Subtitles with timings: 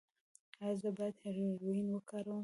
[0.63, 2.39] ایا زه باید هیرویین وکاروم؟